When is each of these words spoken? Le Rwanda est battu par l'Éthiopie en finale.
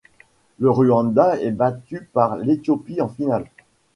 Le 0.57 0.67
Rwanda 0.71 1.39
est 1.39 1.51
battu 1.51 2.05
par 2.11 2.35
l'Éthiopie 2.35 3.01
en 3.01 3.07
finale. 3.09 3.45